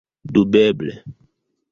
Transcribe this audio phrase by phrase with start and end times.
[0.37, 0.89] Dubeble!